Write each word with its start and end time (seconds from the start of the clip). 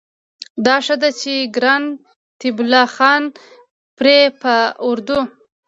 دا 0.65 0.75
ښه 0.85 0.95
ده 1.01 1.09
چې 1.21 1.33
ګران 1.55 1.83
طيب 2.39 2.55
الله 2.63 2.85
خان 2.95 3.23
پرې 3.97 4.17
په 4.41 4.53
اردو 4.87 5.19